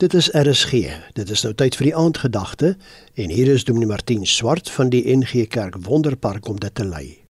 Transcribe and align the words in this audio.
Dit 0.00 0.14
is 0.14 0.30
RSG. 0.32 0.72
Dit 1.12 1.28
is 1.30 1.42
nou 1.44 1.50
tyd 1.54 1.74
vir 1.76 1.90
die 1.90 1.96
aandgedagte 1.96 2.70
en 3.20 3.32
hier 3.36 3.50
is 3.52 3.66
Dominee 3.68 3.90
Martin 3.90 4.22
Swart 4.24 4.70
van 4.72 4.88
die 4.88 5.02
NG 5.12 5.42
Kerk 5.52 5.76
Wonderpark 5.84 6.48
om 6.48 6.56
dit 6.56 6.72
te 6.74 6.86
lei. 6.88 7.26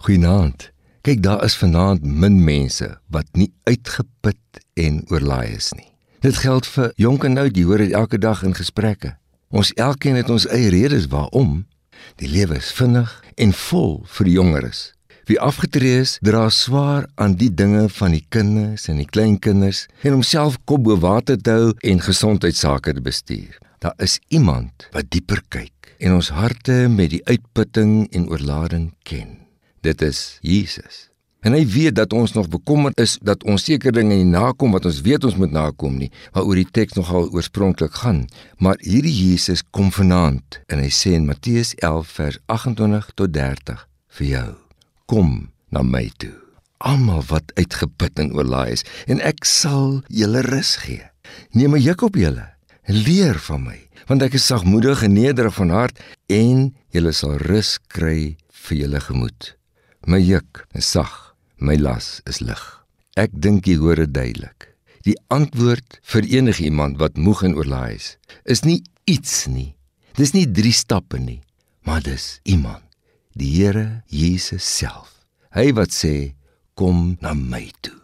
Goeienaand. 0.00 0.70
Kyk, 1.04 1.20
daar 1.20 1.44
is 1.44 1.58
vanaand 1.60 2.00
min 2.00 2.38
mense 2.46 2.88
wat 3.12 3.28
nie 3.36 3.50
uitgeput 3.68 4.62
en 4.80 5.02
oorlaai 5.12 5.52
is 5.52 5.68
nie. 5.76 5.90
Dit 6.24 6.40
geld 6.40 6.70
vir 6.72 6.94
jonk 6.96 7.28
en 7.28 7.36
oud, 7.44 7.60
jy 7.60 7.66
hoor 7.68 7.84
dit 7.84 7.92
elke 7.92 8.16
dag 8.16 8.40
in 8.40 8.56
gesprekke. 8.56 9.12
Ons 9.52 9.74
elkeen 9.76 10.16
het 10.16 10.32
ons 10.32 10.48
eie 10.48 10.72
redes 10.72 11.10
waarom. 11.12 11.66
Die 12.24 12.32
lewe 12.32 12.56
is 12.56 12.72
vinnig 12.72 13.12
en 13.36 13.52
vol 13.68 13.98
vir 14.16 14.30
die 14.30 14.38
jongeres. 14.40 14.86
Wie 15.30 15.38
afgetree 15.38 16.00
is, 16.02 16.16
dra 16.18 16.48
swaar 16.50 17.04
aan 17.14 17.36
die 17.38 17.50
dinge 17.54 17.84
van 17.94 18.10
die 18.16 18.24
kinders 18.34 18.88
en 18.90 18.98
die 18.98 19.06
kleinkinders 19.06 19.84
en 20.02 20.16
homself 20.16 20.56
kop 20.66 20.82
bo 20.88 20.96
water 20.98 21.38
te 21.38 21.54
hou 21.54 21.68
en 21.86 22.02
gesondheidsake 22.02 22.96
te 22.96 23.04
bestuur. 23.04 23.54
Daar 23.82 23.94
is 24.02 24.18
iemand 24.34 24.88
wat 24.96 25.12
dieper 25.14 25.44
kyk 25.54 25.94
en 26.02 26.16
ons 26.18 26.32
harte 26.34 26.88
met 26.90 27.12
die 27.14 27.22
uitputting 27.30 28.08
en 28.10 28.26
oorlading 28.34 28.88
ken. 29.06 29.38
Dit 29.86 30.02
is 30.02 30.40
Jesus. 30.42 31.06
En 31.46 31.54
hy 31.54 31.62
weet 31.70 31.94
dat 31.98 32.14
ons 32.14 32.34
nog 32.34 32.50
bekommerd 32.50 32.98
is 33.02 33.14
dat 33.22 33.46
ons 33.46 33.62
seker 33.66 33.94
dinge 33.94 34.18
nie 34.18 34.26
nakom 34.26 34.74
wat 34.74 34.86
ons 34.90 35.00
weet 35.06 35.26
ons 35.26 35.38
moet 35.38 35.54
nakom 35.54 36.00
nie, 36.02 36.10
waaroor 36.34 36.58
die 36.58 36.70
teks 36.78 36.98
nogal 36.98 37.30
oorspronklik 37.30 37.94
gaan. 38.02 38.24
Maar 38.58 38.78
hierdie 38.82 39.14
Jesus 39.14 39.62
kom 39.70 39.94
vanaand 39.94 40.62
en 40.66 40.82
hy 40.82 40.90
sê 40.90 41.14
in 41.18 41.30
Matteus 41.30 41.76
11 41.78 42.18
vers 42.18 42.42
28 42.58 43.14
tot 43.14 43.34
30 43.38 43.86
vir 44.18 44.30
jou 44.34 44.61
kom 45.10 45.50
na 45.72 45.82
my 45.82 46.08
toe. 46.20 46.34
Almal 46.82 47.22
wat 47.30 47.52
uitgeput 47.54 48.18
en 48.18 48.32
oorlaai 48.34 48.74
is, 48.74 48.84
en 49.06 49.22
ek 49.22 49.46
sal 49.46 50.02
julle 50.10 50.42
rus 50.48 50.76
gee. 50.82 51.04
Neem 51.54 51.74
my 51.74 51.80
juk 51.80 52.02
op 52.08 52.18
julle 52.18 52.48
en 52.90 52.98
leer 53.06 53.38
van 53.46 53.62
my, 53.62 53.78
want 54.08 54.24
ek 54.26 54.34
is 54.38 54.48
sagmoedig 54.50 55.04
en 55.06 55.14
nederig 55.14 55.54
van 55.54 55.70
hart 55.70 56.00
en 56.32 56.72
julle 56.94 57.12
sal 57.14 57.36
rus 57.46 57.76
kry 57.94 58.34
vir 58.66 58.80
julle 58.82 59.02
gemoed. 59.06 59.52
My 60.10 60.18
juk 60.18 60.64
is 60.74 60.90
sag, 60.90 61.12
my 61.62 61.78
las 61.78 62.18
is 62.26 62.42
lig. 62.42 62.62
Ek 63.14 63.30
dink 63.32 63.68
jy 63.70 63.78
hoor 63.78 64.02
dit 64.02 64.10
duidelik. 64.10 64.72
Die 65.06 65.18
antwoord 65.34 66.00
vir 66.12 66.26
enige 66.26 66.66
iemand 66.66 66.98
wat 66.98 67.18
moeg 67.18 67.44
en 67.46 67.54
oorlaai 67.58 67.94
is, 67.94 68.16
is 68.44 68.66
nie 68.66 68.80
iets 69.06 69.46
nie. 69.46 69.74
Dis 70.18 70.34
nie 70.34 70.46
drie 70.46 70.74
stappe 70.74 71.18
nie, 71.22 71.40
maar 71.86 72.02
dis 72.02 72.40
iemand 72.42 72.91
die 73.38 73.48
Here 73.56 74.02
Jesus 74.08 74.64
self. 74.64 75.22
Hy 75.52 75.72
wat 75.76 75.92
sê 75.94 76.32
kom 76.78 77.16
na 77.24 77.34
my 77.36 77.68
toe. 77.84 77.96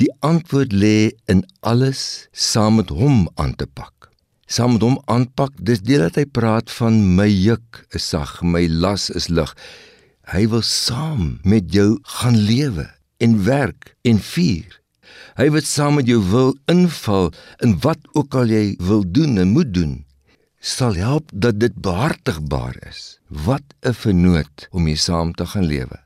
Die 0.00 0.08
antwoord 0.24 0.72
lê 0.72 1.12
in 1.30 1.44
alles 1.60 2.28
saam 2.32 2.80
met 2.80 2.92
hom 2.92 3.26
aan 3.40 3.54
te 3.56 3.66
pak. 3.66 4.10
Saam 4.48 4.76
met 4.76 4.84
hom 4.84 4.98
aanpak, 5.08 5.52
dis 5.56 5.80
deel 5.84 6.06
dat 6.06 6.18
hy 6.20 6.26
praat 6.28 6.72
van 6.72 6.98
my 7.16 7.28
juk 7.28 7.84
is 7.96 8.08
sag, 8.12 8.40
my 8.42 8.64
las 8.68 9.08
is 9.12 9.30
lig. 9.32 9.52
Hy 10.32 10.44
wil 10.52 10.64
saam 10.66 11.38
met 11.48 11.72
jou 11.72 11.96
gaan 12.18 12.36
lewe 12.36 12.88
en 13.24 13.38
werk 13.46 13.94
en 14.08 14.20
vier. 14.32 14.68
Hy 15.40 15.48
wil 15.54 15.64
saam 15.64 15.98
met 16.00 16.08
jou 16.08 16.20
wil 16.32 16.52
inval 16.72 17.30
in 17.64 17.76
wat 17.84 18.00
ook 18.16 18.36
al 18.36 18.52
jy 18.52 18.64
wil 18.80 19.04
doen 19.04 19.40
en 19.40 19.54
moet 19.56 19.72
doen 19.72 20.00
sal 20.62 20.94
help 20.94 21.30
dat 21.34 21.58
dit 21.58 21.74
behartigbaar 21.74 22.76
is. 22.88 23.18
Wat 23.26 23.62
'n 23.82 23.94
vernoot 23.94 24.68
om 24.70 24.82
mee 24.82 24.96
saam 24.96 25.34
te 25.34 25.46
gaan 25.46 25.66
lewe. 25.66 25.98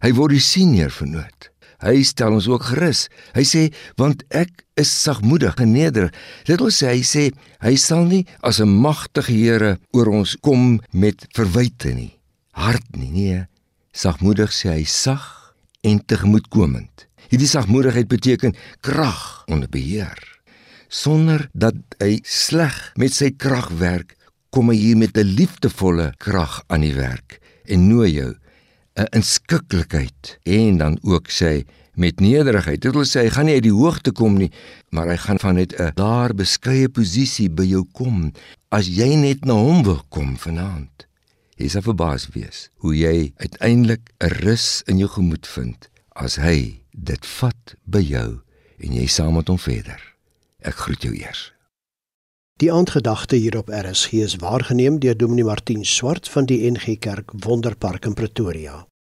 Hy 0.00 0.12
word 0.12 0.30
die 0.30 0.40
senior 0.40 0.90
vernoot. 0.90 1.50
Hy 1.80 2.02
stel 2.02 2.32
ons 2.32 2.48
ook 2.48 2.62
gerus. 2.62 3.08
Hy 3.34 3.44
sê 3.44 3.62
want 3.96 4.24
ek 4.28 4.64
is 4.74 5.02
sagmoedig 5.02 5.54
en 5.60 5.72
nederig. 5.72 6.12
Dit 6.44 6.60
wil 6.60 6.72
sê 6.72 6.86
hy 6.92 7.02
sê 7.04 7.30
hy 7.60 7.76
sal 7.76 8.04
nie 8.04 8.26
as 8.40 8.60
'n 8.60 8.68
magtige 8.68 9.32
Here 9.32 9.78
oor 9.92 10.08
ons 10.08 10.36
kom 10.40 10.80
met 10.92 11.26
verwyte 11.36 11.92
nie. 11.94 12.18
Hart 12.52 12.96
nie, 12.96 13.10
nee. 13.10 13.46
Sagmoedig 13.92 14.52
sê 14.52 14.68
hy 14.72 14.84
sag 14.84 15.54
en 15.82 16.04
tegemoetkomend. 16.04 17.06
Hierdie 17.28 17.48
sagmoedigheid 17.48 18.08
beteken 18.08 18.56
krag 18.80 19.44
onder 19.46 19.68
beheer 19.68 20.39
sonder 20.90 21.46
dat 21.54 21.78
hy 22.02 22.18
sleg 22.26 22.74
met 22.98 23.14
sy 23.14 23.30
krag 23.30 23.70
werk, 23.78 24.16
kom 24.50 24.72
hy 24.72 24.76
hier 24.76 24.98
met 24.98 25.16
'n 25.16 25.34
liefdevolle 25.38 26.12
krag 26.18 26.62
aan 26.66 26.82
die 26.82 26.94
werk 26.94 27.38
en 27.64 27.88
nooi 27.88 28.10
jou 28.10 28.34
'n 28.98 29.06
inskikkelikheid 29.14 30.38
en 30.42 30.78
dan 30.78 30.98
ook 31.02 31.30
sê 31.30 31.64
met 31.94 32.20
nederigheid. 32.20 32.80
Dit 32.80 32.94
wil 32.94 33.04
sê 33.04 33.24
hy 33.24 33.30
gaan 33.30 33.46
nie 33.46 33.54
uit 33.54 33.68
die 33.68 33.74
hoogte 33.74 34.12
kom 34.12 34.38
nie, 34.38 34.50
maar 34.90 35.08
hy 35.08 35.16
gaan 35.16 35.38
van 35.38 35.54
net 35.54 35.72
'n 35.78 35.92
daar 35.94 36.34
beskeie 36.34 36.88
posisie 36.88 37.48
by 37.48 37.64
jou 37.64 37.84
kom 37.92 38.32
as 38.70 38.86
jy 38.86 39.14
net 39.14 39.44
na 39.44 39.52
hom 39.52 39.82
wil 39.82 40.02
kom 40.08 40.36
vanaand. 40.36 41.06
Hy 41.56 41.68
sal 41.68 41.82
verbaas 41.82 42.28
wees 42.32 42.68
hoe 42.82 42.94
jy 42.96 43.32
uiteindelik 43.36 44.10
'n 44.20 44.32
rus 44.42 44.82
in 44.86 44.98
jou 44.98 45.08
gemoed 45.08 45.46
vind 45.46 45.88
as 46.16 46.36
hy 46.36 46.82
dit 46.92 47.26
vat 47.26 47.74
by 47.84 48.00
jou 48.00 48.40
en 48.78 48.92
jy 48.92 49.06
saam 49.06 49.34
met 49.34 49.48
hom 49.48 49.58
verder. 49.58 50.00
Ek 50.60 50.76
groet 50.76 51.02
jou 51.02 51.14
eers. 51.16 51.52
Die 52.60 52.68
aandgedagte 52.72 53.36
hier 53.36 53.56
op 53.56 53.70
RSG 53.72 54.12
is 54.12 54.36
waargeneem 54.36 54.98
deur 55.00 55.16
Dominee 55.16 55.44
Martin 55.44 55.84
Swart 55.84 56.28
van 56.28 56.44
die 56.44 56.60
NG 56.70 56.98
Kerk 56.98 57.32
Wonderpark 57.32 58.04
in 58.04 58.14
Pretoria. 58.14 58.90